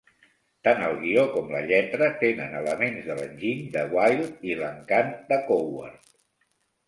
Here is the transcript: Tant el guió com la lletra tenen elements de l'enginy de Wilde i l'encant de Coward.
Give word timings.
Tant 0.67 0.79
el 0.85 0.95
guió 1.01 1.23
com 1.33 1.51
la 1.55 1.59
lletra 1.71 2.07
tenen 2.23 2.55
elements 2.61 3.05
de 3.09 3.17
l'enginy 3.19 3.69
de 3.75 3.85
Wilde 3.97 4.31
i 4.53 4.55
l'encant 4.63 5.13
de 5.33 5.39
Coward. 5.51 6.09